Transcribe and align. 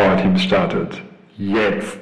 Power 0.00 0.16
Teams 0.16 0.42
startet. 0.42 1.02
Jetzt! 1.36 1.98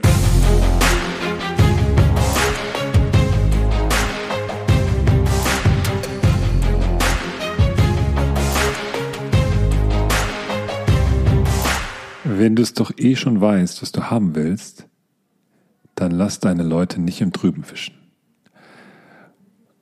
Wenn 12.23 12.55
du 12.55 12.63
es 12.63 12.73
doch 12.73 12.93
eh 12.97 13.17
schon 13.17 13.41
weißt, 13.41 13.83
was 13.83 13.91
du 13.91 14.05
haben 14.05 14.37
willst, 14.37 14.87
dann 15.97 16.13
lass 16.13 16.39
deine 16.39 16.63
Leute 16.63 17.01
nicht 17.01 17.21
im 17.21 17.33
Trüben 17.33 17.65
fischen. 17.65 17.97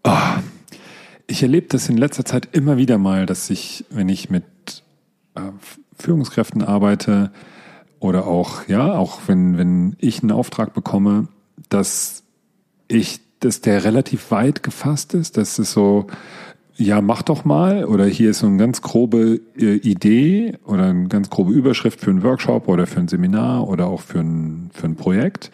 Oh, 0.05 0.17
ich 1.27 1.43
erlebe 1.43 1.67
das 1.69 1.91
in 1.91 1.99
letzter 1.99 2.25
Zeit 2.25 2.49
immer 2.53 2.79
wieder 2.79 2.97
mal, 2.97 3.27
dass 3.27 3.51
ich, 3.51 3.85
wenn 3.91 4.09
ich 4.09 4.31
mit 4.31 4.45
äh, 5.35 5.43
Führungskräften 5.99 6.63
arbeite 6.63 7.31
oder 8.07 8.27
auch, 8.27 8.69
ja, 8.69 8.95
auch 8.95 9.21
wenn, 9.27 9.59
wenn 9.59 9.97
ich 9.99 10.23
einen 10.23 10.33
Auftrag 10.33 10.75
bekomme, 10.75 11.29
dass 11.69 12.23
ich, 12.89 13.21
dass 13.41 13.61
der 13.61 13.85
relativ 13.85 14.31
weit 14.31 14.63
gefasst 14.63 15.13
ist, 15.15 15.37
dass 15.37 15.59
es 15.59 15.73
so, 15.73 16.07
ja, 16.77 17.01
mach 17.01 17.23
doch 17.23 17.45
mal, 17.45 17.85
oder 17.85 18.07
hier 18.07 18.31
ist 18.31 18.41
so 18.41 18.47
eine 18.47 18.59
ganz 18.59 18.81
grobe 18.81 19.41
äh, 19.59 19.77
Idee 19.77 20.55
oder 20.65 20.85
eine 20.85 21.09
ganz 21.09 21.31
grobe 21.31 21.53
Überschrift 21.53 22.01
für 22.01 22.11
einen 22.11 22.23
Workshop 22.23 22.69
oder 22.69 22.87
für 22.87 23.01
ein 23.01 23.09
Seminar 23.09 23.67
oder 23.67 23.87
auch 23.87 24.03
für 24.03 24.21
ein, 24.21 24.71
für 24.73 24.87
ein 24.87 24.95
Projekt. 24.95 25.51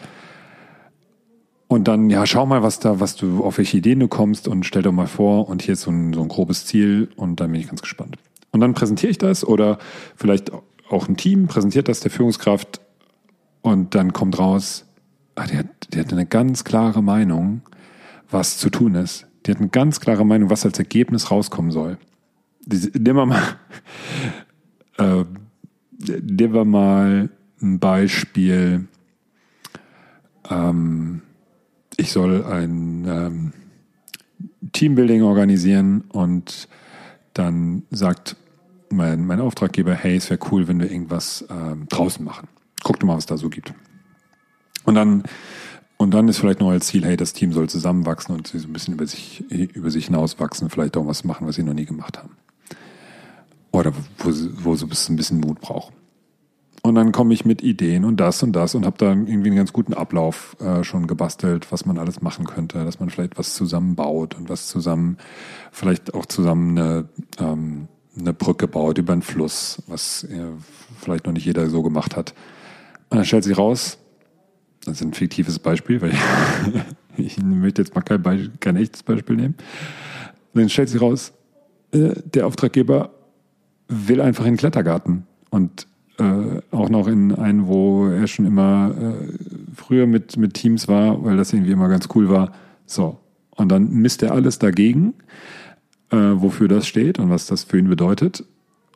Und 1.69 1.89
dann, 1.89 2.11
ja, 2.11 2.27
schau 2.27 2.45
mal, 2.45 2.63
was 2.63 2.81
da, 2.81 3.01
was 3.01 3.17
du, 3.17 3.43
auf 3.43 3.57
welche 3.57 3.79
Ideen 3.79 4.01
du 4.01 4.09
kommst 4.09 4.47
und 4.47 4.67
stell 4.67 4.83
doch 4.83 4.93
mal 4.93 5.07
vor 5.07 5.49
und 5.49 5.63
hier 5.63 5.73
ist 5.73 5.83
so 5.83 5.91
ein, 5.91 6.13
so 6.13 6.21
ein 6.21 6.29
grobes 6.29 6.67
Ziel 6.67 7.09
und 7.17 7.41
dann 7.41 7.51
bin 7.51 7.63
ich 7.63 7.69
ganz 7.69 7.81
gespannt. 7.81 8.19
Und 8.51 8.61
dann 8.61 8.75
präsentiere 8.75 9.11
ich 9.11 9.17
das 9.17 9.43
oder 9.43 9.79
vielleicht 10.15 10.53
auch 10.93 11.09
ein 11.09 11.17
Team 11.17 11.47
präsentiert 11.47 11.89
das 11.89 12.01
der 12.01 12.11
Führungskraft 12.11 12.81
und 13.61 13.95
dann 13.95 14.13
kommt 14.13 14.39
raus, 14.39 14.87
ah, 15.35 15.47
der, 15.47 15.65
der 15.93 16.05
hat 16.05 16.13
eine 16.13 16.27
ganz 16.27 16.65
klare 16.65 17.03
Meinung, 17.03 17.63
was 18.31 18.59
zu 18.59 18.71
tun 18.71 18.95
ist. 18.95 19.27
Die 19.47 19.51
hat 19.51 19.59
eine 19.59 19.69
ganz 19.69 20.01
klare 20.01 20.25
Meinung, 20.25 20.51
was 20.51 20.65
als 20.65 20.79
Ergebnis 20.79 21.31
rauskommen 21.31 21.71
soll. 21.71 21.99
Nehmen 22.67 23.17
wir 23.17 23.27
mal, 23.27 23.43
äh, 24.99 25.25
nehmen 25.99 26.55
wir 26.55 26.65
mal 26.65 27.31
ein 27.61 27.79
Beispiel. 27.79 28.87
Ähm, 30.51 31.23
ich 31.97 32.13
soll 32.13 32.45
ein 32.45 33.05
ähm, 33.07 33.53
Teambuilding 34.73 35.23
organisieren 35.23 36.05
und 36.13 36.69
dann 37.35 37.85
sagt 37.91 38.37
mein, 38.93 39.27
mein 39.27 39.41
Auftraggeber, 39.41 39.95
hey, 39.95 40.17
es 40.17 40.31
wäre 40.31 40.41
cool, 40.51 40.69
wenn 40.69 40.81
wir 40.81 40.91
irgendwas 40.91 41.45
ähm, 41.51 41.87
draußen 41.89 42.25
machen. 42.25 42.49
Guck 42.83 43.01
doch 43.01 43.07
mal, 43.07 43.17
was 43.17 43.27
da 43.27 43.37
so 43.37 43.49
gibt. 43.49 43.73
Und 44.85 44.95
dann, 44.95 45.25
und 45.97 46.13
dann 46.13 46.29
ist 46.29 46.39
vielleicht 46.39 46.61
noch 46.61 46.71
als 46.71 46.87
Ziel, 46.87 47.05
hey, 47.05 47.17
das 47.17 47.33
Team 47.33 47.53
soll 47.53 47.69
zusammenwachsen 47.69 48.35
und 48.35 48.47
sie 48.49 48.59
so 48.59 48.69
ein 48.69 48.73
bisschen 48.73 48.95
über 48.95 49.07
sich, 49.07 49.41
über 49.51 49.91
sich 49.91 50.07
hinauswachsen, 50.07 50.71
vielleicht 50.71 50.97
auch 50.97 51.07
was 51.07 51.25
machen, 51.25 51.47
was 51.47 51.57
sie 51.57 51.63
noch 51.63 51.75
nie 51.75 51.87
gemacht 51.87 52.19
haben. 52.19 52.37
Oder 53.71 53.93
wo, 54.19 54.31
wo 54.65 54.75
so 54.77 54.87
ein 54.87 55.17
bisschen 55.17 55.41
Mut 55.41 55.61
braucht. 55.61 55.93
Und 56.85 56.97
dann 56.97 57.13
komme 57.13 57.33
ich 57.33 57.45
mit 57.45 57.63
Ideen 57.63 58.05
und 58.05 58.17
das 58.17 58.43
und 58.43 58.53
das 58.55 58.75
und 58.75 58.85
habe 58.85 58.99
da 58.99 59.11
irgendwie 59.11 59.51
einen 59.51 59.57
ganz 59.57 59.73
guten 59.73 59.95
Ablauf 59.95 60.57
äh, 60.61 60.83
schon 60.83 61.07
gebastelt, 61.07 61.71
was 61.71 61.87
man 61.87 61.97
alles 61.97 62.23
machen 62.23 62.45
könnte, 62.45 62.85
dass 62.85 62.99
man 62.99 63.09
vielleicht 63.09 63.39
was 63.39 63.55
zusammenbaut 63.55 64.35
und 64.35 64.49
was 64.49 64.67
zusammen, 64.67 65.17
vielleicht 65.71 66.13
auch 66.13 66.27
zusammen 66.27 66.77
eine, 66.77 67.09
ähm, 67.39 67.87
eine 68.19 68.33
Brücke 68.33 68.69
baut 68.69 68.99
über 68.99 69.13
einen 69.13 69.23
Fluss, 69.23 69.83
was 69.87 70.25
äh, 70.25 70.47
vielleicht 71.01 71.27
noch 71.27 71.33
nicht 71.33 71.47
jeder 71.47 71.69
so 71.71 71.83
gemacht 71.83 72.17
hat. 72.17 72.35
Und 73.11 73.19
dann 73.19 73.25
stellt 73.25 73.45
sich 73.45 73.57
raus, 73.57 73.99
das 74.85 74.97
ist 74.97 75.03
ein 75.03 75.15
fiktives 75.15 75.59
Beispiel, 75.59 76.01
weil 76.03 76.13
ich, 76.13 77.37
ich 77.39 77.43
möchte 77.43 77.83
jetzt 77.83 77.95
mal 77.95 78.03
kein, 78.03 78.23
Beispiel, 78.23 78.53
kein 78.61 78.77
echtes 78.77 79.03
Beispiel 79.03 79.37
nehmen. 79.37 79.55
Dann 80.55 80.69
stellt 80.69 80.89
sich 80.89 81.01
raus, 81.01 81.33
äh, 81.93 82.15
der 82.25 82.47
Auftraggeber 82.47 83.11
will 83.89 84.21
einfach 84.21 84.45
in 84.45 84.53
den 84.53 84.59
Klettergarten 84.59 85.27
und 85.51 85.87
äh, 86.19 86.61
auch 86.71 86.89
noch 86.89 87.09
in 87.09 87.35
einen, 87.35 87.67
wo 87.67 88.07
er 88.07 88.27
schon 88.27 88.45
immer 88.45 88.95
äh, 88.99 89.29
früher 89.75 90.07
mit, 90.07 90.37
mit 90.37 90.55
Teams 90.55 90.89
war, 90.89 91.25
weil 91.25 91.37
das 91.37 91.53
irgendwie 91.53 91.73
immer 91.73 91.89
ganz 91.89 92.09
cool 92.15 92.29
war. 92.29 92.53
So. 92.87 93.19
Und 93.51 93.71
dann 93.71 93.91
misst 93.91 94.23
er 94.23 94.33
alles 94.33 94.59
dagegen, 94.59 95.15
äh, 96.13 96.41
wofür 96.41 96.69
das 96.69 96.87
steht 96.87 97.19
und 97.19 97.31
was 97.31 97.47
das 97.47 97.65
für 97.65 97.79
ihn 97.79 97.89
bedeutet. 97.89 98.45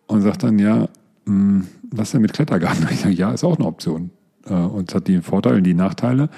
Und 0.07 0.23
sagt 0.23 0.45
dann, 0.45 0.59
ja, 0.59 0.89
mh, 1.25 1.27
hm, 1.27 1.67
was 1.91 2.13
denn 2.13 2.23
mit 2.23 2.33
Klettergarten? 2.33 2.87
Ich 2.93 3.01
sage, 3.01 3.15
ja, 3.15 3.33
ist 3.33 3.45
auch 3.45 3.57
eine 3.57 3.67
Option. 3.67 4.11
Äh, 4.47 4.55
und 4.55 4.91
es 4.91 4.95
hat 4.95 5.09
die 5.09 5.21
Vorteile 5.21 5.57
und 5.57 5.65
die 5.65 5.75
Nachteile. 5.75 6.29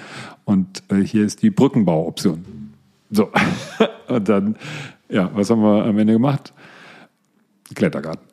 Und 0.45 0.83
äh, 0.89 0.97
hier 0.97 1.25
ist 1.25 1.43
die 1.43 1.51
Brückenbauoption. 1.51 2.73
So. 3.11 3.29
und 4.07 4.29
dann, 4.29 4.55
ja, 5.09 5.29
was 5.33 5.49
haben 5.49 5.61
wir 5.61 5.85
am 5.85 5.97
Ende 5.97 6.13
gemacht? 6.13 6.53
Klettergarten. 7.75 8.25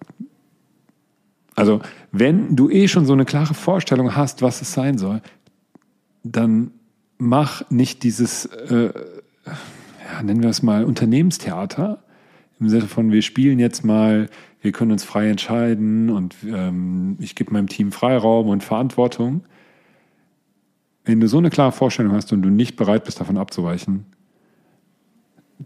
Also, 1.55 1.81
wenn 2.13 2.55
du 2.55 2.71
eh 2.71 2.87
schon 2.87 3.07
so 3.07 3.15
eine 3.15 3.25
klare 3.25 3.55
Vorstellung 3.55 4.15
hast, 4.15 4.43
was 4.43 4.61
es 4.61 4.73
sein 4.73 4.99
soll, 4.99 5.23
dann 6.23 6.71
mach 7.19 7.69
nicht 7.71 8.03
dieses, 8.03 8.47
äh, 8.47 8.91
ja, 9.45 10.23
nennen 10.23 10.43
wir 10.43 10.51
es 10.51 10.63
mal, 10.63 10.85
Unternehmenstheater. 10.85 12.03
Im 12.59 12.69
Sinne 12.69 12.87
von, 12.87 13.13
wir 13.13 13.23
spielen 13.23 13.59
jetzt 13.59 13.85
mal, 13.85 14.29
wir 14.63 14.73
können 14.73 14.93
uns 14.93 15.05
frei 15.05 15.29
entscheiden 15.29 16.11
und 16.11 16.35
ähm, 16.45 17.17
ich 17.21 17.35
gebe 17.35 17.53
meinem 17.53 17.69
Team 17.69 17.93
Freiraum 17.93 18.49
und 18.49 18.65
Verantwortung. 18.65 19.45
Wenn 21.05 21.21
du 21.21 21.29
so 21.29 21.39
eine 21.39 21.51
klare 21.51 21.73
Vorstellung 21.73 22.13
hast 22.13 22.33
und 22.33 22.43
du 22.43 22.49
nicht 22.49 22.77
bereit 22.77 23.05
bist, 23.05 23.21
davon 23.21 23.37
abzuweichen, 23.37 24.07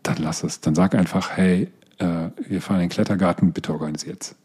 dann 0.02 0.16
lass 0.18 0.42
es. 0.42 0.60
Dann 0.60 0.74
sag 0.74 0.94
einfach, 0.94 1.30
hey, 1.36 1.68
äh, 1.98 2.28
wir 2.46 2.60
fahren 2.60 2.76
in 2.76 2.82
den 2.82 2.90
Klettergarten, 2.90 3.52
bitte 3.52 3.72
organisiert's. 3.72 4.36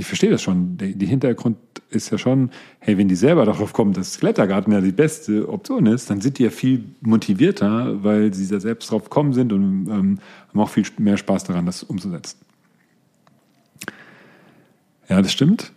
Ich 0.00 0.06
verstehe 0.06 0.30
das 0.30 0.40
schon. 0.40 0.78
Die, 0.78 1.06
Hintergrund 1.06 1.58
ist 1.90 2.10
ja 2.10 2.16
schon, 2.16 2.50
hey, 2.78 2.96
wenn 2.96 3.08
die 3.08 3.16
selber 3.16 3.44
darauf 3.44 3.74
kommen, 3.74 3.92
dass 3.92 4.18
Klettergarten 4.18 4.72
ja 4.72 4.80
die 4.80 4.92
beste 4.92 5.46
Option 5.46 5.84
ist, 5.84 6.08
dann 6.08 6.22
sind 6.22 6.38
die 6.38 6.44
ja 6.44 6.50
viel 6.50 6.84
motivierter, 7.02 8.02
weil 8.02 8.32
sie 8.32 8.48
da 8.48 8.60
selbst 8.60 8.90
drauf 8.90 9.04
gekommen 9.04 9.34
sind 9.34 9.52
und 9.52 9.88
ähm, 9.90 10.18
haben 10.48 10.60
auch 10.60 10.70
viel 10.70 10.86
mehr 10.96 11.18
Spaß 11.18 11.44
daran, 11.44 11.66
das 11.66 11.82
umzusetzen. 11.82 12.38
Ja, 15.10 15.20
das 15.20 15.32
stimmt. 15.32 15.74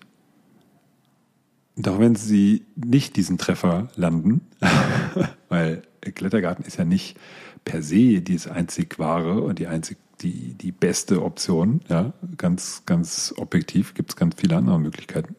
Doch 1.75 1.99
wenn 1.99 2.15
sie 2.15 2.63
nicht 2.77 3.17
diesen 3.17 3.37
Treffer 3.37 3.89
landen, 3.97 4.39
weil 5.49 5.81
Klettergarten 5.99 6.63
ist 6.63 6.77
ja 6.77 6.85
nicht 6.85 7.17
per 7.65 7.83
se 7.83 8.21
dieses 8.21 8.47
einzig 8.47 8.99
wahre 8.99 9.41
und 9.41 9.59
die 9.59 9.67
einzig 9.67 9.97
die, 10.23 10.53
die 10.53 10.71
beste 10.71 11.23
Option. 11.23 11.81
Ja, 11.89 12.13
ganz, 12.37 12.83
ganz 12.85 13.33
objektiv 13.37 13.93
gibt 13.93 14.11
es 14.11 14.15
ganz 14.15 14.35
viele 14.37 14.57
andere 14.57 14.79
Möglichkeiten. 14.79 15.35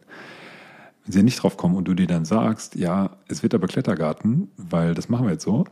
Wenn 1.05 1.12
sie 1.12 1.22
nicht 1.22 1.43
drauf 1.43 1.56
kommen 1.56 1.77
und 1.77 1.87
du 1.87 1.95
dir 1.95 2.06
dann 2.06 2.25
sagst, 2.25 2.77
ja, 2.77 3.17
es 3.28 3.43
wird 3.43 3.55
aber 3.55 3.67
Klettergarten, 3.67 4.49
weil 4.56 4.94
das 4.94 5.09
machen 5.09 5.27
wir 5.27 5.33
jetzt 5.33 5.44
so, 5.44 5.65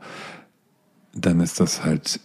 dann 1.13 1.39
ist 1.39 1.59
das 1.59 1.83
halt 1.83 2.19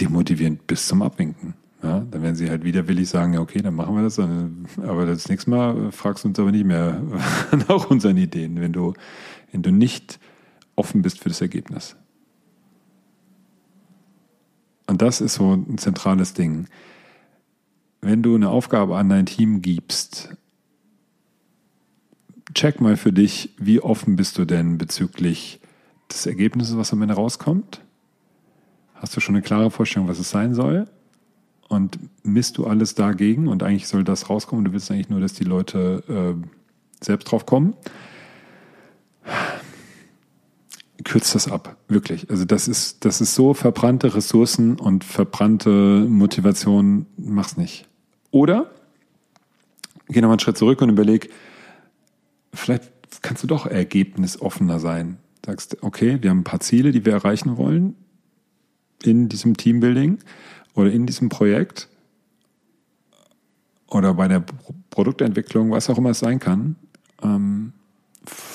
demotivierend 0.00 0.66
bis 0.66 0.88
zum 0.88 1.02
Abwinken. 1.02 1.54
Ja, 1.82 2.00
dann 2.00 2.22
werden 2.22 2.36
sie 2.36 2.50
halt 2.50 2.64
widerwillig 2.64 3.08
sagen, 3.08 3.32
ja, 3.32 3.40
okay, 3.40 3.62
dann 3.62 3.74
machen 3.74 3.94
wir 3.94 4.02
das, 4.02 4.18
aber 4.18 5.06
das 5.06 5.28
nächste 5.28 5.48
Mal 5.48 5.90
fragst 5.92 6.24
du 6.24 6.28
uns 6.28 6.38
aber 6.38 6.52
nicht 6.52 6.66
mehr 6.66 7.02
nach 7.68 7.88
unseren 7.88 8.18
Ideen, 8.18 8.60
wenn 8.60 8.72
du, 8.72 8.92
wenn 9.50 9.62
du 9.62 9.70
nicht 9.70 10.20
offen 10.76 11.00
bist 11.00 11.20
für 11.20 11.30
das 11.30 11.40
Ergebnis. 11.40 11.96
Das 15.00 15.22
ist 15.22 15.36
so 15.36 15.54
ein 15.54 15.78
zentrales 15.78 16.34
Ding. 16.34 16.66
Wenn 18.02 18.22
du 18.22 18.34
eine 18.34 18.50
Aufgabe 18.50 18.98
an 18.98 19.08
dein 19.08 19.24
Team 19.24 19.62
gibst, 19.62 20.36
check 22.52 22.82
mal 22.82 22.98
für 22.98 23.10
dich, 23.10 23.54
wie 23.56 23.80
offen 23.80 24.16
bist 24.16 24.36
du 24.36 24.44
denn 24.44 24.76
bezüglich 24.76 25.58
des 26.10 26.26
Ergebnisses, 26.26 26.76
was 26.76 26.92
am 26.92 27.00
Ende 27.00 27.14
rauskommt? 27.14 27.80
Hast 28.94 29.16
du 29.16 29.20
schon 29.20 29.36
eine 29.36 29.42
klare 29.42 29.70
Vorstellung, 29.70 30.06
was 30.06 30.18
es 30.18 30.28
sein 30.28 30.52
soll? 30.52 30.86
Und 31.70 31.98
misst 32.22 32.58
du 32.58 32.66
alles 32.66 32.94
dagegen 32.94 33.48
und 33.48 33.62
eigentlich 33.62 33.88
soll 33.88 34.04
das 34.04 34.28
rauskommen 34.28 34.66
du 34.66 34.72
willst 34.74 34.90
eigentlich 34.90 35.08
nur, 35.08 35.20
dass 35.20 35.32
die 35.32 35.44
Leute 35.44 36.04
äh, 36.42 37.02
selbst 37.02 37.24
drauf 37.24 37.46
kommen? 37.46 37.72
Kürzt 41.10 41.34
das 41.34 41.50
ab, 41.50 41.76
wirklich. 41.88 42.30
Also 42.30 42.44
das 42.44 42.68
ist, 42.68 43.04
das 43.04 43.20
ist 43.20 43.34
so 43.34 43.52
verbrannte 43.52 44.14
Ressourcen 44.14 44.78
und 44.78 45.02
verbrannte 45.02 46.06
Motivation, 46.08 47.06
mach's 47.16 47.56
nicht. 47.56 47.88
Oder 48.30 48.70
geh 50.06 50.20
nochmal 50.20 50.34
einen 50.34 50.38
Schritt 50.38 50.56
zurück 50.56 50.80
und 50.82 50.88
überleg, 50.88 51.30
vielleicht 52.54 52.92
kannst 53.22 53.42
du 53.42 53.48
doch 53.48 53.66
ergebnisoffener 53.66 54.78
sein. 54.78 55.18
Sagst, 55.44 55.82
okay, 55.82 56.18
wir 56.20 56.30
haben 56.30 56.40
ein 56.40 56.44
paar 56.44 56.60
Ziele, 56.60 56.92
die 56.92 57.04
wir 57.04 57.12
erreichen 57.12 57.56
wollen 57.56 57.96
in 59.02 59.28
diesem 59.28 59.56
Teambuilding 59.56 60.18
oder 60.74 60.92
in 60.92 61.06
diesem 61.06 61.28
Projekt. 61.28 61.88
oder 63.88 64.14
bei 64.14 64.28
der 64.28 64.44
Produktentwicklung, 64.90 65.72
was 65.72 65.90
auch 65.90 65.98
immer 65.98 66.10
es 66.10 66.20
sein 66.20 66.38
kann, 66.38 66.76
ähm, 67.20 67.59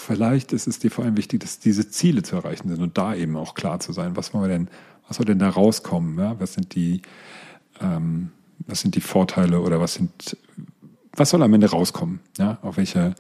vielleicht 0.06 0.54
ist 0.54 0.68
es 0.68 0.80
dir 0.80 0.92
vor 0.92 1.04
allem 1.04 1.18
wichtig, 1.18 1.42
dass 1.42 1.60
diese 1.60 1.90
Ziele 1.90 2.24
zu 2.24 2.36
erreichen 2.36 2.70
sind 2.70 2.82
und 2.82 2.98
da 2.98 3.16
eben 3.16 3.36
auch 3.36 3.56
klar 3.56 3.80
zu 3.80 3.92
sein, 3.92 4.16
was 4.16 4.34
wollen 4.34 4.44
wir 4.46 4.50
denn, 4.50 4.70
was 5.08 5.18
soll 5.18 5.26
denn 5.26 5.40
da 5.40 5.50
rauskommen? 5.50 6.18
Ja? 6.18 6.40
Was 6.40 6.54
sind 6.54 6.76
die, 6.76 7.02
ähm, 7.82 8.32
was 8.60 8.82
sind 8.82 8.96
die 8.96 9.02
Vorteile 9.02 9.60
oder 9.62 9.80
was 9.80 9.96
sind, 9.96 10.38
was 11.14 11.30
soll 11.30 11.44
am 11.44 11.54
Ende 11.54 11.70
rauskommen? 11.70 12.20
Ja? 12.38 12.60
Auf 12.62 12.78
welche 12.78 13.16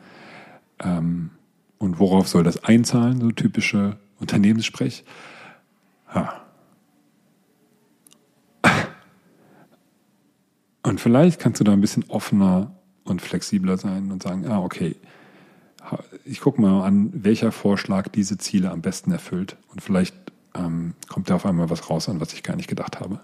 ähm, 0.79 1.31
und 1.77 1.99
worauf 1.99 2.27
soll 2.27 2.43
das 2.43 2.63
einzahlen, 2.63 3.19
so 3.19 3.31
typische 3.31 3.97
Unternehmenssprech? 4.19 5.03
Ha. 6.13 6.41
Und 10.83 11.01
vielleicht 11.01 11.39
kannst 11.39 11.59
du 11.59 11.63
da 11.63 11.73
ein 11.73 11.81
bisschen 11.81 12.05
offener 12.09 12.75
und 13.05 13.21
flexibler 13.21 13.77
sein 13.77 14.11
und 14.11 14.21
sagen, 14.23 14.45
ah, 14.47 14.59
okay, 14.59 14.95
ich 16.23 16.41
gucke 16.41 16.61
mal 16.61 16.83
an, 16.83 17.11
welcher 17.13 17.51
Vorschlag 17.51 18.07
diese 18.07 18.37
Ziele 18.37 18.71
am 18.71 18.81
besten 18.81 19.11
erfüllt. 19.11 19.57
Und 19.71 19.81
vielleicht 19.81 20.15
ähm, 20.55 20.93
kommt 21.07 21.29
da 21.29 21.35
auf 21.35 21.45
einmal 21.45 21.69
was 21.69 21.89
raus, 21.89 22.09
an 22.09 22.19
was 22.19 22.33
ich 22.33 22.43
gar 22.43 22.55
nicht 22.55 22.67
gedacht 22.67 22.99
habe. 22.99 23.19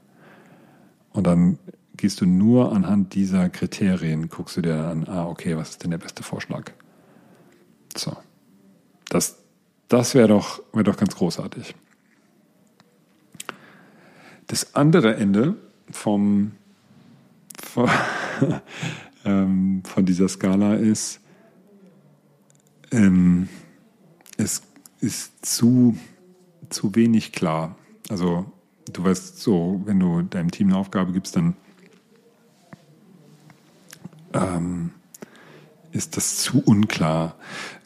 Und 1.11 1.27
dann 1.27 1.59
gehst 1.97 2.21
du 2.21 2.25
nur 2.25 2.73
anhand 2.73 3.13
dieser 3.13 3.49
Kriterien, 3.49 4.29
guckst 4.29 4.57
du 4.57 4.61
dir 4.61 4.85
an, 4.85 5.07
ah, 5.07 5.27
okay, 5.27 5.57
was 5.57 5.71
ist 5.71 5.83
denn 5.83 5.91
der 5.91 5.97
beste 5.97 6.23
Vorschlag? 6.23 6.71
So. 7.95 8.15
Das, 9.09 9.37
das 9.87 10.15
wäre 10.15 10.29
doch, 10.29 10.61
wär 10.73 10.83
doch 10.83 10.97
ganz 10.97 11.15
großartig. 11.15 11.75
Das 14.47 14.75
andere 14.75 15.15
Ende 15.15 15.55
vom, 15.91 16.53
von, 17.61 17.89
ähm, 19.25 19.83
von 19.85 20.05
dieser 20.05 20.27
Skala 20.27 20.75
ist, 20.75 21.20
ähm, 22.91 23.49
es 24.37 24.63
ist 24.99 25.45
zu, 25.45 25.97
zu 26.69 26.95
wenig 26.95 27.31
klar. 27.31 27.75
Also 28.09 28.51
du 28.91 29.03
weißt 29.03 29.39
so, 29.39 29.81
wenn 29.85 29.99
du 29.99 30.21
deinem 30.21 30.51
Team 30.51 30.67
eine 30.67 30.77
Aufgabe 30.77 31.11
gibst, 31.11 31.35
dann 31.35 31.55
ähm, 34.33 34.91
ist 35.91 36.17
das 36.17 36.37
zu 36.37 36.61
unklar. 36.63 37.35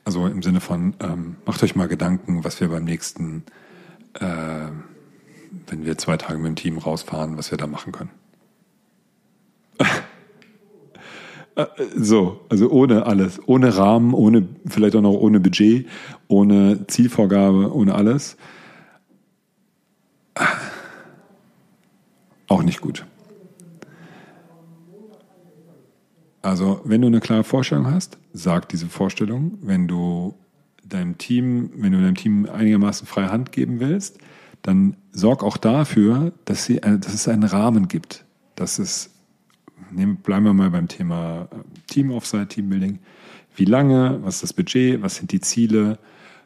Also 0.03 0.27
im 0.27 0.43
Sinne 0.43 0.61
von, 0.61 0.93
ähm, 0.99 1.37
macht 1.45 1.63
euch 1.63 1.75
mal 1.75 1.87
Gedanken, 1.87 2.43
was 2.43 2.59
wir 2.59 2.69
beim 2.69 2.83
nächsten, 2.83 3.43
äh, 4.13 4.67
wenn 5.67 5.85
wir 5.85 5.97
zwei 5.97 6.17
Tage 6.17 6.37
mit 6.37 6.47
dem 6.47 6.55
Team 6.55 6.77
rausfahren, 6.77 7.37
was 7.37 7.51
wir 7.51 7.57
da 7.57 7.67
machen 7.67 7.91
können. 7.91 8.11
Äh, 9.79 9.85
so, 11.95 12.41
also 12.49 12.69
ohne 12.69 13.05
alles, 13.05 13.39
ohne 13.47 13.77
Rahmen, 13.77 14.13
ohne, 14.13 14.47
vielleicht 14.65 14.95
auch 14.95 15.01
noch 15.01 15.13
ohne 15.13 15.39
Budget, 15.39 15.87
ohne 16.27 16.85
Zielvorgabe, 16.87 17.73
ohne 17.73 17.95
alles. 17.95 18.37
Auch 22.47 22.61
nicht 22.61 22.81
gut. 22.81 23.05
Also, 26.41 26.81
wenn 26.83 27.01
du 27.01 27.07
eine 27.07 27.21
klare 27.21 27.43
Vorstellung 27.43 27.87
hast, 27.87 28.19
sag 28.33 28.69
diese 28.69 28.87
Vorstellung. 28.87 29.57
Wenn 29.61 29.87
du 29.87 30.35
deinem 30.87 31.17
Team, 31.17 31.71
wenn 31.75 31.91
du 31.91 31.99
deinem 31.99 32.15
Team 32.15 32.47
einigermaßen 32.47 33.07
freie 33.07 33.31
Hand 33.31 33.51
geben 33.51 33.79
willst, 33.79 34.19
dann 34.61 34.95
sorg 35.11 35.43
auch 35.43 35.57
dafür, 35.57 36.33
dass, 36.45 36.65
sie, 36.65 36.81
dass 36.81 37.13
es 37.13 37.27
einen 37.27 37.43
Rahmen 37.43 37.87
gibt, 37.87 38.25
dass 38.55 38.77
es 38.77 39.14
nehmen, 39.91 40.17
bleiben 40.17 40.45
wir 40.45 40.53
mal 40.53 40.69
beim 40.69 40.87
Thema 40.87 41.47
äh, 41.51 41.55
Team 41.87 42.11
Offsite, 42.11 42.47
Teambuilding. 42.47 42.99
Wie 43.55 43.65
lange, 43.65 44.19
was 44.23 44.35
ist 44.35 44.43
das 44.43 44.53
Budget, 44.53 45.01
was 45.01 45.15
sind 45.15 45.31
die 45.31 45.39
Ziele? 45.39 45.97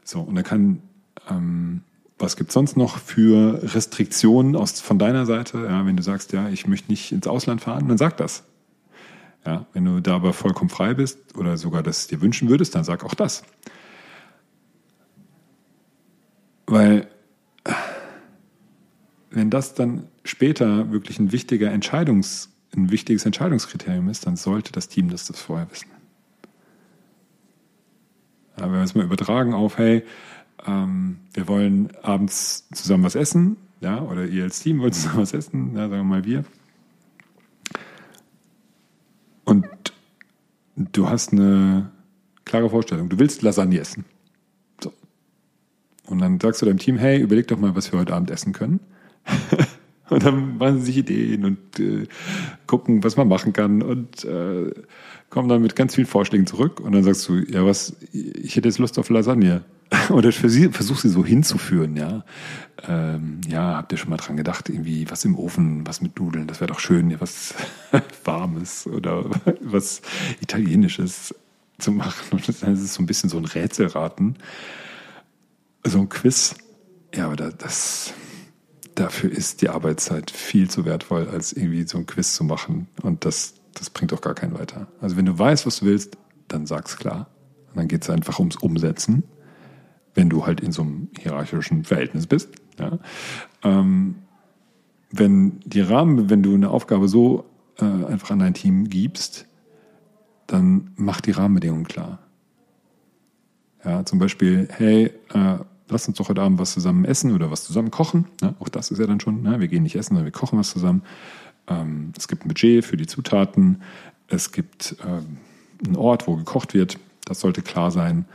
So, 0.03 0.21
und 0.21 0.35
dann 0.35 0.43
kann, 0.43 0.81
ähm, 1.29 1.81
was 2.17 2.35
gibt 2.35 2.49
es 2.49 2.53
sonst 2.53 2.77
noch 2.77 2.97
für 2.97 3.61
Restriktionen 3.75 4.55
aus, 4.55 4.79
von 4.81 4.99
deiner 4.99 5.25
Seite? 5.25 5.65
Ja, 5.69 5.85
wenn 5.85 5.97
du 5.97 6.03
sagst, 6.03 6.33
ja, 6.33 6.49
ich 6.49 6.67
möchte 6.67 6.91
nicht 6.91 7.11
ins 7.11 7.27
Ausland 7.27 7.61
fahren, 7.61 7.87
dann 7.87 7.97
sag 7.97 8.17
das. 8.17 8.43
Ja, 9.45 9.65
wenn 9.73 9.85
du 9.85 10.01
da 10.01 10.15
aber 10.15 10.33
vollkommen 10.33 10.69
frei 10.69 10.93
bist 10.93 11.37
oder 11.37 11.57
sogar 11.57 11.81
das 11.81 12.07
dir 12.07 12.21
wünschen 12.21 12.49
würdest, 12.49 12.75
dann 12.75 12.83
sag 12.83 13.03
auch 13.03 13.15
das. 13.15 13.43
Weil 16.67 17.07
wenn 19.31 19.49
das 19.49 19.73
dann 19.73 20.07
später 20.23 20.91
wirklich 20.91 21.19
ein 21.19 21.31
wichtiger 21.31 21.71
Entscheidungs 21.71 22.49
ein 22.75 22.91
wichtiges 22.91 23.25
Entscheidungskriterium 23.25 24.09
ist, 24.09 24.25
dann 24.25 24.35
sollte 24.35 24.71
das 24.71 24.87
Team 24.87 25.09
das, 25.09 25.25
das 25.25 25.41
vorher 25.41 25.69
wissen. 25.71 25.89
Ja, 28.57 28.65
wenn 28.65 28.73
wir 28.73 28.83
es 28.83 28.95
mal 28.95 29.05
übertragen 29.05 29.53
auf, 29.53 29.77
hey, 29.77 30.03
ähm, 30.65 31.17
wir 31.33 31.47
wollen 31.47 31.91
abends 32.01 32.67
zusammen 32.73 33.03
was 33.03 33.15
essen, 33.15 33.57
ja, 33.81 34.01
oder 34.01 34.25
ihr 34.25 34.43
als 34.43 34.59
Team 34.59 34.79
wollt 34.79 34.95
zusammen 34.95 35.19
was 35.19 35.33
essen, 35.33 35.75
ja, 35.75 35.89
sagen 35.89 35.91
wir 35.91 36.03
mal 36.03 36.25
wir. 36.25 36.43
Und 39.45 39.67
du 40.75 41.09
hast 41.09 41.31
eine 41.31 41.91
klare 42.45 42.69
Vorstellung, 42.69 43.09
du 43.09 43.17
willst 43.17 43.41
Lasagne 43.41 43.79
essen. 43.79 44.05
So. 44.83 44.93
Und 46.07 46.19
dann 46.19 46.39
sagst 46.39 46.61
du 46.61 46.65
deinem 46.65 46.79
Team, 46.79 46.97
hey, 46.97 47.19
überleg 47.19 47.47
doch 47.47 47.57
mal, 47.57 47.75
was 47.75 47.91
wir 47.91 47.99
heute 47.99 48.13
Abend 48.13 48.29
essen 48.31 48.53
können. 48.53 48.79
Und 50.09 50.23
dann 50.23 50.57
machen 50.57 50.79
sie 50.79 50.85
sich 50.85 50.97
Ideen 50.97 51.45
und 51.45 51.79
äh, 51.79 52.07
gucken, 52.67 53.03
was 53.03 53.17
man 53.17 53.27
machen 53.27 53.53
kann 53.53 53.81
und 53.81 54.23
äh, 54.25 54.71
kommen 55.29 55.49
dann 55.49 55.61
mit 55.61 55.75
ganz 55.75 55.95
vielen 55.95 56.07
Vorschlägen 56.07 56.47
zurück. 56.47 56.79
Und 56.79 56.93
dann 56.93 57.03
sagst 57.03 57.27
du, 57.27 57.37
ja, 57.37 57.65
was, 57.65 57.95
ich 58.11 58.55
hätte 58.55 58.67
jetzt 58.67 58.79
Lust 58.79 58.97
auf 58.99 59.09
Lasagne. 59.09 59.63
Oder 60.09 60.31
versuch 60.31 60.97
sie 60.97 61.09
so 61.09 61.25
hinzuführen, 61.25 61.95
ja. 61.95 62.23
Ähm, 62.87 63.41
ja, 63.47 63.75
habt 63.75 63.91
ihr 63.91 63.97
schon 63.97 64.09
mal 64.09 64.17
dran 64.17 64.37
gedacht, 64.37 64.69
irgendwie 64.69 65.09
was 65.09 65.25
im 65.25 65.35
Ofen, 65.37 65.85
was 65.87 66.01
mit 66.01 66.19
Nudeln, 66.19 66.47
das 66.47 66.61
wäre 66.61 66.71
doch 66.71 66.79
schön, 66.79 67.15
was 67.19 67.55
Warmes 68.23 68.87
oder 68.87 69.25
was 69.61 70.01
Italienisches 70.41 71.33
zu 71.79 71.91
machen. 71.91 72.27
Und 72.31 72.61
dann 72.61 72.73
ist 72.73 72.81
es 72.81 72.93
so 72.93 73.01
ein 73.01 73.07
bisschen 73.07 73.29
so 73.29 73.37
ein 73.37 73.45
Rätselraten. 73.45 74.37
So 75.83 75.99
ein 75.99 76.09
Quiz. 76.09 76.55
Ja, 77.15 77.25
aber 77.25 77.35
das, 77.35 78.13
dafür 78.99 79.31
ist 79.31 79.61
die 79.61 79.69
Arbeitszeit 79.69 80.31
viel 80.31 80.69
zu 80.69 80.85
wertvoll, 80.85 81.27
als 81.29 81.53
irgendwie 81.53 81.87
so 81.87 81.97
ein 81.97 82.05
Quiz 82.05 82.35
zu 82.35 82.43
machen. 82.43 82.87
Und 83.01 83.25
das, 83.25 83.55
das 83.73 83.89
bringt 83.89 84.11
doch 84.11 84.21
gar 84.21 84.33
keinen 84.33 84.57
weiter. 84.57 84.87
Also 84.99 85.15
wenn 85.15 85.25
du 85.25 85.37
weißt, 85.37 85.65
was 85.65 85.79
du 85.79 85.85
willst, 85.85 86.17
dann 86.47 86.65
sag's 86.65 86.97
klar. 86.97 87.27
Und 87.69 87.77
dann 87.77 87.87
geht 87.87 88.03
es 88.03 88.09
einfach 88.09 88.39
ums 88.39 88.57
Umsetzen, 88.57 89.23
wenn 90.15 90.29
du 90.29 90.45
halt 90.45 90.59
in 90.59 90.71
so 90.71 90.81
einem 90.81 91.09
hierarchischen 91.17 91.85
Verhältnis 91.85 92.27
bist. 92.27 92.49
Ja. 92.79 92.99
Ähm, 93.63 94.15
wenn 95.11 95.59
die 95.61 95.81
Rahmen, 95.81 96.29
wenn 96.29 96.43
du 96.43 96.53
eine 96.53 96.69
Aufgabe 96.69 97.07
so 97.07 97.45
äh, 97.77 97.85
einfach 97.85 98.31
an 98.31 98.39
dein 98.39 98.53
Team 98.53 98.89
gibst, 98.89 99.47
dann 100.47 100.91
mach 100.95 101.21
die 101.21 101.31
Rahmenbedingungen 101.31 101.87
klar. 101.87 102.19
Ja, 103.85 104.03
zum 104.03 104.19
Beispiel, 104.19 104.67
hey, 104.71 105.11
äh, 105.33 105.59
lass 105.89 106.07
uns 106.07 106.17
doch 106.17 106.29
heute 106.29 106.41
Abend 106.41 106.59
was 106.59 106.73
zusammen 106.73 107.05
essen 107.05 107.33
oder 107.33 107.51
was 107.51 107.63
zusammen 107.63 107.91
kochen. 107.91 108.25
Ne? 108.41 108.55
Auch 108.59 108.69
das 108.69 108.91
ist 108.91 108.99
ja 108.99 109.07
dann 109.07 109.19
schon, 109.19 109.41
ne? 109.41 109.59
wir 109.59 109.67
gehen 109.67 109.83
nicht 109.83 109.95
essen, 109.95 110.09
sondern 110.09 110.25
wir 110.25 110.31
kochen 110.31 110.59
was 110.59 110.69
zusammen. 110.69 111.03
Ähm, 111.67 112.13
es 112.17 112.27
gibt 112.27 112.45
ein 112.45 112.47
Budget 112.47 112.85
für 112.85 112.97
die 112.97 113.07
Zutaten. 113.07 113.81
Es 114.27 114.51
gibt 114.51 114.95
ähm, 115.05 115.37
einen 115.85 115.95
Ort, 115.95 116.27
wo 116.27 116.35
gekocht 116.35 116.73
wird. 116.73 116.97
Das 117.25 117.39
sollte 117.39 117.61
klar 117.61 117.91
sein. 117.91 118.25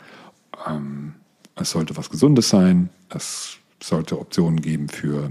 Ähm, 0.67 1.15
es 1.57 1.71
sollte 1.71 1.97
was 1.97 2.11
Gesundes 2.11 2.49
sein. 2.49 2.91
Es 3.09 3.59
sollte 3.83 4.19
Optionen 4.19 4.61
geben 4.61 4.89
für 4.89 5.31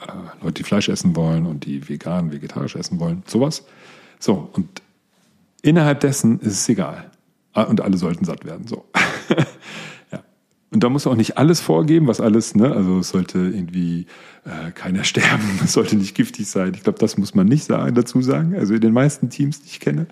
äh, 0.00 0.12
Leute, 0.42 0.54
die 0.54 0.62
Fleisch 0.62 0.88
essen 0.88 1.16
wollen 1.16 1.46
und 1.46 1.64
die 1.64 1.88
vegan, 1.88 2.32
vegetarisch 2.32 2.76
essen 2.76 3.00
wollen. 3.00 3.22
Sowas. 3.26 3.64
So, 4.18 4.48
und 4.52 4.82
innerhalb 5.62 6.00
dessen 6.00 6.40
ist 6.40 6.52
es 6.52 6.68
egal. 6.68 7.10
Ah, 7.52 7.64
und 7.64 7.80
alle 7.80 7.96
sollten 7.96 8.24
satt 8.24 8.44
werden. 8.44 8.66
So. 8.66 8.84
Und 10.74 10.82
da 10.82 10.88
muss 10.88 11.06
auch 11.06 11.14
nicht 11.14 11.38
alles 11.38 11.60
vorgeben, 11.60 12.08
was 12.08 12.20
alles, 12.20 12.56
ne, 12.56 12.72
also 12.72 12.98
es 12.98 13.10
sollte 13.10 13.38
irgendwie 13.38 14.06
äh, 14.44 14.72
keiner 14.72 15.04
sterben, 15.04 15.60
es 15.62 15.72
sollte 15.72 15.94
nicht 15.94 16.16
giftig 16.16 16.48
sein. 16.48 16.74
Ich 16.74 16.82
glaube, 16.82 16.98
das 16.98 17.16
muss 17.16 17.32
man 17.32 17.46
nicht 17.46 17.62
sagen, 17.64 17.94
dazu 17.94 18.20
sagen. 18.22 18.56
Also 18.56 18.74
in 18.74 18.80
den 18.80 18.92
meisten 18.92 19.30
Teams, 19.30 19.62
die 19.62 19.68
ich 19.68 19.78
kenne. 19.78 20.08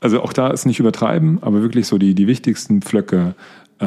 Also 0.00 0.22
auch 0.22 0.32
da 0.32 0.48
ist 0.50 0.66
nicht 0.66 0.80
übertreiben, 0.80 1.40
aber 1.40 1.62
wirklich 1.62 1.86
so 1.86 1.98
die, 1.98 2.16
die 2.16 2.26
wichtigsten 2.26 2.82
Pflöcke 2.82 3.36
äh, 3.78 3.86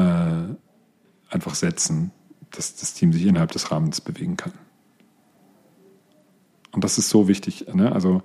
einfach 1.29 1.53
setzen, 1.53 2.11
dass 2.51 2.77
das 2.77 2.93
Team 2.93 3.11
sich 3.11 3.25
innerhalb 3.25 3.51
des 3.51 3.69
Rahmens 3.69 3.99
bewegen 3.99 4.37
kann. 4.37 4.53
Und 6.71 6.85
das 6.85 6.97
ist 6.97 7.09
so 7.09 7.27
wichtig. 7.27 7.65
Ne? 7.73 7.91
Also 7.91 8.21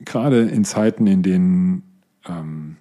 gerade 0.00 0.42
in 0.42 0.66
Zeiten, 0.66 1.06
in 1.06 1.22
denen 1.22 1.84
ähm, 2.28 2.76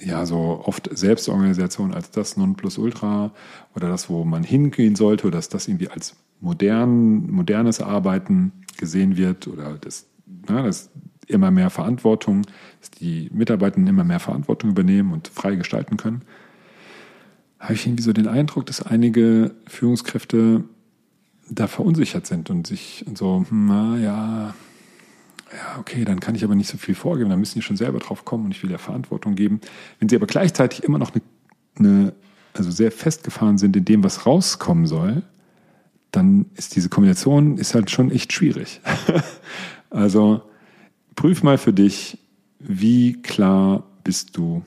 ja 0.00 0.26
so 0.26 0.62
oft 0.64 0.88
Selbstorganisation 0.96 1.94
als 1.94 2.10
das 2.10 2.36
Nonplusultra 2.36 3.32
oder 3.74 3.88
das, 3.88 4.08
wo 4.08 4.24
man 4.24 4.42
hingehen 4.42 4.96
sollte, 4.96 5.30
dass 5.30 5.48
das 5.48 5.68
irgendwie 5.68 5.88
als 5.88 6.16
modern, 6.40 7.30
modernes 7.30 7.80
Arbeiten 7.80 8.52
gesehen 8.78 9.16
wird 9.16 9.46
oder 9.46 9.76
das, 9.78 10.06
na, 10.48 10.62
das 10.62 10.90
immer 11.26 11.50
mehr 11.50 11.70
Verantwortung, 11.70 12.46
dass 12.80 12.90
die 12.90 13.30
Mitarbeitenden 13.32 13.88
immer 13.88 14.04
mehr 14.04 14.20
Verantwortung 14.20 14.70
übernehmen 14.70 15.12
und 15.12 15.28
frei 15.28 15.54
gestalten 15.54 15.96
können, 15.96 16.22
habe 17.58 17.74
ich 17.74 17.86
irgendwie 17.86 18.02
so 18.02 18.12
den 18.12 18.26
Eindruck, 18.26 18.66
dass 18.66 18.82
einige 18.82 19.54
Führungskräfte 19.66 20.64
da 21.50 21.66
verunsichert 21.66 22.26
sind 22.26 22.48
und 22.50 22.66
sich 22.66 23.04
und 23.06 23.18
so, 23.18 23.44
hm, 23.48 23.66
na 23.66 24.54
ja, 25.52 25.78
okay, 25.78 26.04
dann 26.04 26.20
kann 26.20 26.34
ich 26.34 26.44
aber 26.44 26.54
nicht 26.54 26.68
so 26.68 26.78
viel 26.78 26.94
vorgeben, 26.94 27.30
dann 27.30 27.40
müssen 27.40 27.58
die 27.58 27.62
schon 27.62 27.76
selber 27.76 27.98
drauf 27.98 28.24
kommen 28.24 28.46
und 28.46 28.50
ich 28.52 28.62
will 28.62 28.70
ja 28.70 28.78
Verantwortung 28.78 29.34
geben. 29.34 29.60
Wenn 29.98 30.08
sie 30.08 30.16
aber 30.16 30.26
gleichzeitig 30.26 30.84
immer 30.84 30.98
noch 30.98 31.12
eine, 31.12 31.22
eine 31.78 32.12
also 32.54 32.70
sehr 32.70 32.92
festgefahren 32.92 33.58
sind 33.58 33.76
in 33.76 33.84
dem, 33.84 34.04
was 34.04 34.26
rauskommen 34.26 34.86
soll, 34.86 35.22
dann 36.10 36.46
ist 36.54 36.76
diese 36.76 36.88
Kombination 36.88 37.58
ist 37.58 37.74
halt 37.74 37.90
schon 37.90 38.10
echt 38.10 38.32
schwierig. 38.32 38.80
also 39.90 40.42
prüf 41.14 41.42
mal 41.42 41.58
für 41.58 41.72
dich, 41.72 42.18
wie 42.58 43.20
klar 43.22 43.84
bist 44.04 44.36
du 44.36 44.64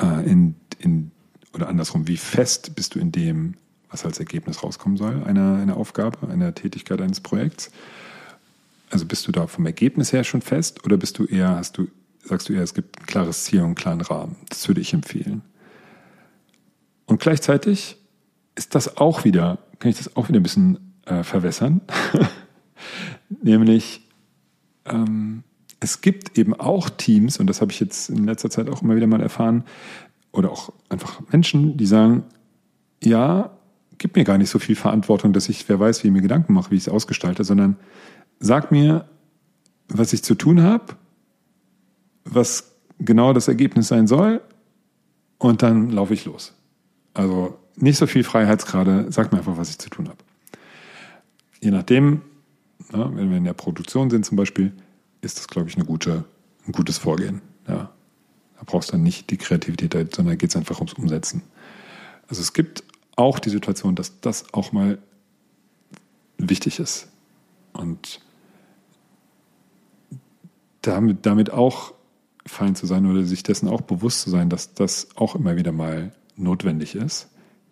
äh, 0.00 0.28
in, 0.28 0.54
in, 0.78 1.10
oder 1.52 1.68
andersrum, 1.68 2.06
wie 2.08 2.16
fest 2.16 2.74
bist 2.74 2.94
du 2.94 2.98
in 2.98 3.12
dem, 3.12 3.54
was 3.90 4.04
als 4.04 4.18
Ergebnis 4.18 4.62
rauskommen 4.62 4.96
soll, 4.96 5.22
einer, 5.24 5.56
einer 5.56 5.76
Aufgabe, 5.76 6.28
einer 6.28 6.54
Tätigkeit 6.54 7.00
eines 7.00 7.20
Projekts. 7.20 7.70
Also 8.90 9.06
bist 9.06 9.26
du 9.26 9.32
da 9.32 9.46
vom 9.46 9.66
Ergebnis 9.66 10.12
her 10.12 10.24
schon 10.24 10.42
fest 10.42 10.84
oder 10.84 10.96
bist 10.96 11.18
du 11.18 11.24
eher, 11.24 11.56
hast 11.56 11.78
du, 11.78 11.88
sagst 12.24 12.48
du 12.48 12.52
eher, 12.52 12.62
es 12.62 12.74
gibt 12.74 13.00
ein 13.00 13.06
klares 13.06 13.44
Ziel 13.44 13.60
und 13.60 13.66
einen 13.66 13.74
klaren 13.74 14.00
Rahmen? 14.00 14.36
Das 14.48 14.66
würde 14.68 14.80
ich 14.80 14.92
empfehlen. 14.92 15.42
Und 17.06 17.20
gleichzeitig 17.20 17.96
ist 18.54 18.74
das 18.74 18.96
auch 18.96 19.24
wieder, 19.24 19.58
kann 19.78 19.90
ich 19.90 19.96
das 19.96 20.16
auch 20.16 20.28
wieder 20.28 20.40
ein 20.40 20.42
bisschen 20.42 20.78
äh, 21.06 21.22
verwässern. 21.22 21.80
Nämlich, 23.42 24.02
ähm, 24.84 25.42
es 25.80 26.00
gibt 26.00 26.38
eben 26.38 26.54
auch 26.54 26.88
Teams, 26.90 27.38
und 27.38 27.48
das 27.48 27.60
habe 27.60 27.72
ich 27.72 27.80
jetzt 27.80 28.08
in 28.08 28.24
letzter 28.24 28.50
Zeit 28.50 28.68
auch 28.68 28.82
immer 28.82 28.96
wieder 28.96 29.06
mal 29.06 29.20
erfahren, 29.20 29.64
oder 30.32 30.50
auch 30.50 30.72
einfach 30.88 31.20
Menschen, 31.30 31.76
die 31.76 31.86
sagen, 31.86 32.24
ja, 33.02 33.56
gib 33.98 34.16
mir 34.16 34.24
gar 34.24 34.38
nicht 34.38 34.50
so 34.50 34.58
viel 34.58 34.76
Verantwortung, 34.76 35.32
dass 35.32 35.48
ich, 35.48 35.68
wer 35.68 35.80
weiß, 35.80 36.02
wie 36.02 36.08
ich 36.08 36.12
mir 36.12 36.22
Gedanken 36.22 36.52
mache, 36.52 36.70
wie 36.70 36.76
ich 36.76 36.82
es 36.82 36.88
ausgestalte, 36.88 37.44
sondern 37.44 37.76
sag 38.38 38.70
mir, 38.70 39.08
was 39.88 40.12
ich 40.12 40.22
zu 40.22 40.34
tun 40.34 40.62
habe, 40.62 40.96
was 42.24 42.72
genau 42.98 43.32
das 43.32 43.48
Ergebnis 43.48 43.88
sein 43.88 44.06
soll, 44.06 44.40
und 45.38 45.62
dann 45.62 45.90
laufe 45.90 46.14
ich 46.14 46.24
los. 46.24 46.54
Also 47.14 47.58
nicht 47.76 47.98
so 47.98 48.06
viel 48.06 48.24
Freiheitsgrade, 48.24 49.06
sag 49.10 49.32
mir 49.32 49.38
einfach, 49.38 49.56
was 49.56 49.70
ich 49.70 49.78
zu 49.78 49.90
tun 49.90 50.08
habe. 50.08 50.18
Je 51.60 51.70
nachdem, 51.70 52.22
na, 52.90 53.14
wenn 53.14 53.30
wir 53.30 53.36
in 53.36 53.44
der 53.44 53.52
Produktion 53.52 54.10
sind 54.10 54.24
zum 54.24 54.36
Beispiel, 54.36 54.72
ist 55.20 55.38
das, 55.38 55.48
glaube 55.48 55.68
ich, 55.68 55.76
eine 55.76 55.84
gute, 55.84 56.24
ein 56.66 56.72
gutes 56.72 56.98
Vorgehen. 56.98 57.42
Ja. 57.68 57.90
Da 58.56 58.62
brauchst 58.64 58.88
du 58.88 58.92
dann 58.92 59.02
nicht 59.02 59.30
die 59.30 59.36
Kreativität, 59.36 60.14
sondern 60.14 60.38
geht 60.38 60.50
es 60.50 60.56
einfach 60.56 60.78
ums 60.78 60.94
Umsetzen. 60.94 61.42
Also 62.28 62.40
es 62.40 62.52
gibt 62.54 62.82
auch 63.14 63.38
die 63.38 63.50
Situation, 63.50 63.94
dass 63.94 64.20
das 64.20 64.52
auch 64.54 64.72
mal 64.72 64.98
wichtig 66.38 66.78
ist. 66.78 67.08
Und 67.72 68.20
damit, 70.86 71.26
damit 71.26 71.50
auch 71.50 71.92
fein 72.46 72.74
zu 72.74 72.86
sein 72.86 73.06
oder 73.06 73.24
sich 73.24 73.42
dessen 73.42 73.68
auch 73.68 73.80
bewusst 73.80 74.22
zu 74.22 74.30
sein, 74.30 74.48
dass 74.48 74.74
das 74.74 75.08
auch 75.16 75.34
immer 75.34 75.56
wieder 75.56 75.72
mal 75.72 76.12
notwendig 76.36 76.94
ist, 76.94 77.28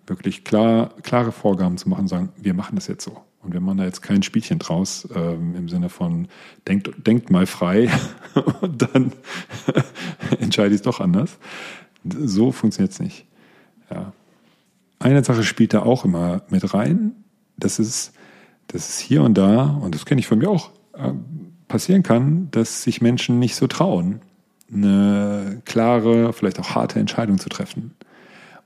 wirklich 0.07 0.45
klar, 0.45 0.91
klare 1.03 1.33
Vorgaben 1.33 1.77
zu 1.77 1.89
machen 1.89 2.03
und 2.03 2.09
sagen, 2.09 2.33
wir 2.37 2.55
machen 2.55 2.75
das 2.75 2.89
jetzt 2.89 3.05
so. 3.05 3.23
Und 3.43 3.53
wir 3.53 3.61
machen 3.61 3.77
da 3.77 3.85
jetzt 3.85 4.01
kein 4.01 4.23
Spielchen 4.23 4.59
draus 4.59 5.07
ähm, 5.15 5.55
im 5.55 5.69
Sinne 5.69 5.91
von 5.91 6.29
denkt, 6.67 6.91
denkt 7.07 7.31
mal 7.31 7.47
frei 7.47 7.91
und 8.63 8.81
dann 8.81 9.13
entscheide 10.41 10.71
ich 10.71 10.77
es 10.77 10.83
doch 10.83 11.01
anders. 11.01 11.39
So 12.05 12.53
funktioniert 12.53 12.93
es 12.93 13.01
nicht. 13.01 13.27
Ja. 13.91 14.13
Eine 14.99 15.23
Sache 15.23 15.43
spielt 15.43 15.75
da 15.75 15.83
auch 15.83 16.07
immer 16.07 16.43
mit 16.49 16.73
rein. 16.73 17.13
Das 17.59 17.79
ist, 17.79 18.15
dass 18.69 18.89
es 18.89 18.99
hier 18.99 19.23
und 19.23 19.35
da, 19.35 19.65
und 19.65 19.95
das 19.95 20.07
kenne 20.07 20.21
ich 20.21 20.27
von 20.27 20.39
mir 20.39 20.49
auch, 20.49 20.71
äh, 20.95 21.13
passieren 21.75 22.05
kann, 22.05 22.47
dass 22.53 22.85
sich 22.85 23.01
Menschen 23.01 23.41
nicht 23.41 23.57
so 23.57 23.67
trauen, 23.67 24.21
eine 24.73 25.61
klare, 25.65 26.33
vielleicht 26.33 26.61
auch 26.61 26.77
harte 26.77 27.01
Entscheidung 27.01 27.39
zu 27.39 27.49
treffen. 27.49 27.97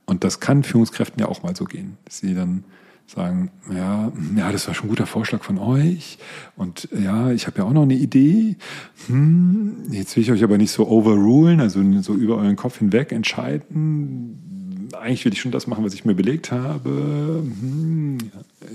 Und 0.05 0.25
das 0.25 0.41
kann 0.41 0.63
Führungskräften 0.63 1.19
ja 1.19 1.27
auch 1.27 1.43
mal 1.43 1.57
so 1.57 1.65
gehen, 1.65 1.97
dass 2.05 2.19
sie 2.19 2.35
dann 2.35 2.65
sagen, 3.07 3.51
ja, 3.75 4.13
ja, 4.37 4.53
das 4.53 4.67
war 4.67 4.75
schon 4.75 4.89
ein 4.89 4.91
guter 4.91 5.07
Vorschlag 5.07 5.43
von 5.43 5.57
euch 5.57 6.19
und 6.55 6.91
ja, 7.03 7.31
ich 7.31 7.47
habe 7.47 7.61
ja 7.61 7.65
auch 7.65 7.73
noch 7.73 7.85
eine 7.85 7.95
Idee. 7.95 8.59
Hm, 9.07 9.85
jetzt 9.91 10.15
will 10.15 10.23
ich 10.23 10.31
euch 10.31 10.45
aber 10.45 10.59
nicht 10.59 10.73
so 10.73 10.87
overrulen, 10.87 11.61
also 11.61 11.81
so 12.03 12.13
über 12.13 12.37
euren 12.37 12.57
Kopf 12.57 12.77
hinweg 12.77 13.13
entscheiden. 13.13 14.91
Eigentlich 15.01 15.25
will 15.25 15.33
ich 15.33 15.41
schon 15.41 15.53
das 15.53 15.67
machen, 15.67 15.83
was 15.83 15.95
ich 15.95 16.05
mir 16.05 16.15
belegt 16.15 16.53
habe. 16.53 16.91
Hm, 16.91 18.19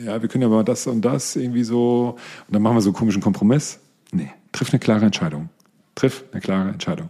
ja, 0.03 0.19
wir 0.19 0.27
können 0.27 0.41
ja 0.41 0.49
mal 0.49 0.63
das 0.63 0.87
und 0.87 1.05
das 1.05 1.35
irgendwie 1.35 1.63
so 1.63 2.17
und 2.47 2.55
dann 2.55 2.63
machen 2.63 2.75
wir 2.75 2.81
so 2.81 2.89
einen 2.89 2.95
komischen 2.95 3.21
Kompromiss. 3.21 3.79
Nee, 4.13 4.31
triff 4.51 4.71
eine 4.71 4.79
klare 4.79 5.05
Entscheidung. 5.05 5.49
Triff 5.95 6.23
eine 6.31 6.39
klare 6.39 6.69
Entscheidung. 6.69 7.09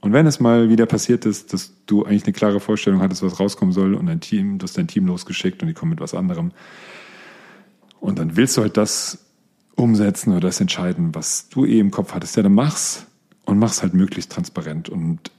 Und 0.00 0.14
wenn 0.14 0.26
es 0.26 0.40
mal 0.40 0.70
wieder 0.70 0.86
passiert 0.86 1.26
ist, 1.26 1.52
dass 1.52 1.74
du 1.84 2.04
eigentlich 2.04 2.24
eine 2.24 2.32
klare 2.32 2.58
Vorstellung 2.58 3.02
hattest, 3.02 3.22
was 3.22 3.38
rauskommen 3.38 3.72
soll 3.72 3.94
und 3.94 4.06
dein 4.06 4.20
Team, 4.20 4.58
du 4.58 4.64
hast 4.64 4.78
dein 4.78 4.88
Team 4.88 5.06
losgeschickt 5.06 5.60
und 5.62 5.68
die 5.68 5.74
kommen 5.74 5.90
mit 5.90 6.00
was 6.00 6.14
anderem. 6.14 6.52
Und 8.00 8.18
dann 8.18 8.36
willst 8.36 8.56
du 8.56 8.62
halt 8.62 8.78
das 8.78 9.18
umsetzen 9.76 10.30
oder 10.32 10.40
das 10.40 10.60
entscheiden, 10.60 11.14
was 11.14 11.50
du 11.50 11.66
eh 11.66 11.78
im 11.78 11.90
Kopf 11.90 12.14
hattest. 12.14 12.36
Ja, 12.36 12.42
dann 12.42 12.54
mach's 12.54 13.06
und 13.44 13.58
mach's 13.58 13.82
halt 13.82 13.92
möglichst 13.92 14.32
transparent 14.32 14.88
und 14.88 15.30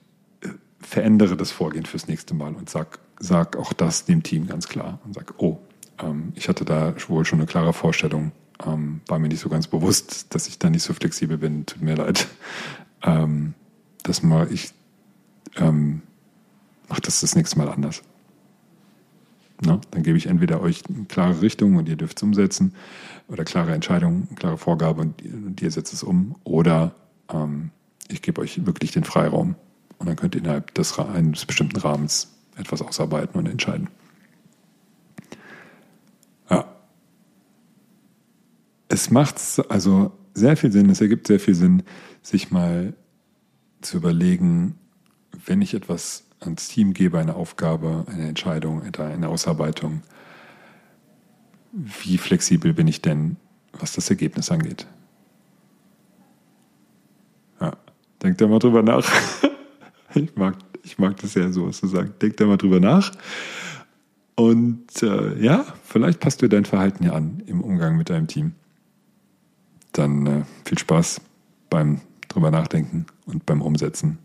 äh, 0.42 0.50
verändere 0.80 1.36
das 1.36 1.52
Vorgehen 1.52 1.86
fürs 1.88 2.08
nächste 2.08 2.36
Mal 2.36 2.54
und 2.54 2.70
sag, 2.70 3.00
sag 3.20 3.58
auch 3.58 3.74
das 3.74 4.06
dem 4.06 4.22
Team 4.22 4.46
ganz 4.46 4.68
klar 4.68 5.00
und 5.06 5.16
sag, 5.16 5.34
oh, 5.38 5.60
ähm, 6.00 6.34
ich 6.36 6.50
hatte 6.50 6.66
da 6.66 6.94
wohl 7.08 7.26
schon 7.26 7.40
eine 7.40 7.48
klare 7.48 7.74
Vorstellung, 7.74 8.32
ähm, 8.66 9.02
war 9.08 9.20
mir 9.20 9.28
nicht 9.28 9.42
so 9.42 9.50
ganz 9.50 9.68
bewusst, 9.68 10.34
dass 10.34 10.48
ich 10.48 10.60
da 10.60 10.70
nicht 10.70 10.84
so 10.84 10.94
flexibel 10.94 11.38
bin, 11.38 11.66
tut 11.66 11.82
mir 11.82 11.96
leid. 11.96 12.28
Ähm, 13.04 13.54
das 14.04 14.24
mal, 14.24 14.52
ich 14.52 14.74
ähm, 15.58 16.02
mache 16.90 17.02
das 17.02 17.22
das 17.22 17.36
nächste 17.36 17.58
Mal 17.58 17.70
anders. 17.70 18.04
Na, 19.64 19.80
dann 19.92 20.02
gebe 20.02 20.18
ich 20.18 20.26
entweder 20.26 20.62
euch 20.62 20.84
eine 20.90 21.06
klare 21.06 21.42
Richtung 21.42 21.76
und 21.76 21.88
ihr 21.88 21.96
dürft 21.96 22.18
es 22.18 22.24
umsetzen 22.24 22.74
oder 23.28 23.44
klare 23.44 23.74
Entscheidung, 23.74 24.28
klare 24.36 24.58
Vorgabe 24.58 25.02
und, 25.02 25.22
und 25.22 25.62
ihr 25.62 25.70
setzt 25.70 25.94
es 25.94 26.02
um 26.02 26.36
oder 26.44 26.96
ähm, 27.32 27.70
ich 28.08 28.22
gebe 28.24 28.42
euch 28.42 28.66
wirklich 28.66 28.92
den 28.92 29.04
Freiraum 29.04 29.56
und 30.00 30.08
dann 30.08 30.16
könnt 30.16 30.36
ihr 30.36 30.42
innerhalb 30.42 30.74
des, 30.74 30.98
eines 30.98 31.46
bestimmten 31.46 31.78
Rahmens 31.78 32.32
etwas 32.58 32.82
ausarbeiten 32.82 33.40
und 33.40 33.48
entscheiden. 33.48 33.88
Es 38.92 39.10
macht 39.10 39.40
also 39.70 40.12
sehr 40.34 40.58
viel 40.58 40.72
Sinn, 40.72 40.90
es 40.90 41.00
ergibt 41.00 41.28
sehr 41.28 41.40
viel 41.40 41.56
Sinn, 41.56 41.84
sich 42.22 42.52
mal 42.52 42.94
zu 43.80 43.98
überlegen, 43.98 44.78
wenn 45.46 45.62
ich 45.62 45.74
etwas 45.74 46.26
ans 46.42 46.68
Team 46.68 46.94
gebe, 46.94 47.18
eine 47.18 47.36
Aufgabe, 47.36 48.06
eine 48.08 48.28
Entscheidung, 48.28 48.82
eine 48.82 49.30
Ausarbeitung, 49.30 50.02
wie 51.72 52.18
flexibel 52.18 52.74
bin 52.74 52.88
ich 52.88 53.02
denn, 53.02 53.38
was 53.72 53.94
das 53.94 54.10
Ergebnis 54.10 54.52
angeht? 54.52 54.86
Ja, 57.62 57.78
denkt 58.22 58.42
da 58.42 58.48
mal 58.48 58.60
drüber 58.60 58.84
nach. 58.84 59.10
Ich 60.14 60.36
mag, 60.36 60.58
ich 60.84 61.00
mag 61.00 61.16
das 61.22 61.36
ja 61.36 61.50
so, 61.54 61.68
was 61.68 61.78
zu 61.78 61.88
sagen. 61.88 62.14
Denkt 62.22 62.42
da 62.42 62.46
mal 62.46 62.58
drüber 62.58 62.82
nach. 62.82 63.14
Und 64.36 65.02
äh, 65.02 65.42
ja, 65.42 65.64
vielleicht 65.86 66.20
passt 66.20 66.42
du 66.42 66.50
dein 66.50 66.66
Verhalten 66.66 67.06
ja 67.06 67.14
an 67.14 67.42
im 67.46 67.62
Umgang 67.62 67.96
mit 67.96 68.10
deinem 68.10 68.28
Team. 68.28 68.52
Dann 69.92 70.26
äh, 70.26 70.44
viel 70.66 70.78
Spaß 70.78 71.22
beim 71.70 72.02
drüber 72.28 72.52
nachdenken 72.52 73.06
und 73.26 73.46
beim 73.46 73.62
Umsetzen. 73.62 74.20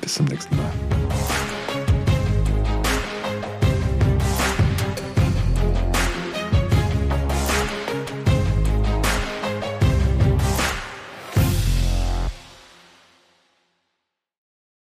Bis 0.00 0.14
zum 0.14 0.26
nächsten 0.26 0.56
Mal. 0.56 1.19